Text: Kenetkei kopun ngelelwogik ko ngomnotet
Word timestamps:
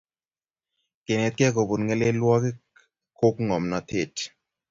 Kenetkei 1.05 1.51
kopun 1.55 1.81
ngelelwogik 1.85 2.57
ko 3.17 3.27
ngomnotet 3.45 4.15